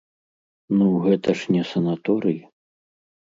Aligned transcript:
Ну, 0.77 0.87
гэта 1.03 1.29
ж 1.41 1.53
не 1.55 1.61
санаторый. 1.73 2.39